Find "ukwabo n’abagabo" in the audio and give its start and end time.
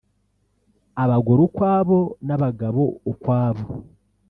1.47-2.83